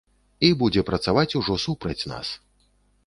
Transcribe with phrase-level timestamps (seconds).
[0.47, 2.27] І будзе працаваць ужо супраць нас.